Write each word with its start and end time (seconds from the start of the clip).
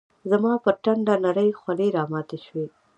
زما 0.29 0.53
پر 0.63 0.75
ټنډه 0.83 1.15
نرۍ 1.23 1.49
خولې 1.59 1.87
راماتي 1.97 2.37
شوې 2.45 2.65